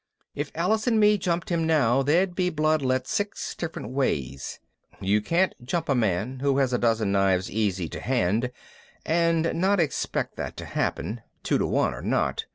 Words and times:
If 0.33 0.51
Alice 0.55 0.87
and 0.87 0.99
me 0.99 1.19
jumped 1.19 1.49
him 1.49 1.67
now 1.67 2.01
there'd 2.01 2.33
be 2.33 2.49
blood 2.49 2.81
let 2.81 3.07
six 3.07 3.53
different 3.53 3.89
ways. 3.91 4.59
You 4.99 5.21
can't 5.21 5.53
jump 5.63 5.89
a 5.89 5.93
man 5.93 6.39
who 6.39 6.57
has 6.57 6.73
a 6.73 6.79
dozen 6.79 7.11
knives 7.11 7.51
easy 7.51 7.87
to 7.89 7.99
hand 7.99 8.49
and 9.05 9.53
not 9.53 9.79
expect 9.79 10.37
that 10.37 10.57
to 10.57 10.65
happen, 10.65 11.21
two 11.43 11.59
to 11.59 11.67
one 11.67 11.93
or 11.93 12.01
not. 12.01 12.45